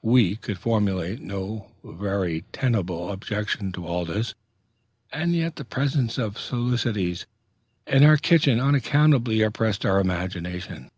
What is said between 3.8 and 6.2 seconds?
all this, and yet the presence